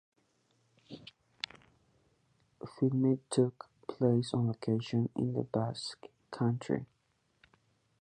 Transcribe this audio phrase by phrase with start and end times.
[2.67, 6.87] Filming took place on location in the Basque Country.